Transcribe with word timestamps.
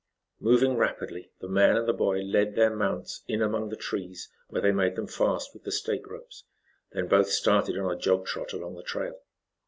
Moving 0.39 0.77
rapidly, 0.77 1.29
the 1.41 1.47
man 1.47 1.77
and 1.77 1.87
the 1.87 1.93
boy, 1.93 2.21
led 2.21 2.55
their 2.55 2.75
mounts 2.75 3.21
in 3.27 3.39
among 3.39 3.69
the 3.69 3.75
trees, 3.75 4.31
where 4.47 4.59
they 4.59 4.71
made 4.71 4.95
them 4.95 5.05
fast 5.05 5.53
with 5.53 5.63
the 5.63 5.71
stake 5.71 6.07
ropes. 6.07 6.43
Then 6.91 7.07
both 7.07 7.29
started 7.29 7.77
on 7.77 7.91
a 7.93 7.99
jog 7.99 8.25
trot 8.25 8.51
along 8.51 8.73
the 8.77 8.81
trail. 8.81 9.19